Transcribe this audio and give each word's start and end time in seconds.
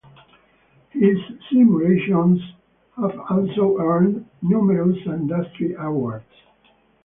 His 0.89 1.15
simulations 1.51 2.41
have 2.97 3.11
also 3.29 3.77
earned 3.77 4.25
numerous 4.41 4.97
industry 5.05 5.75
awards. 5.77 6.25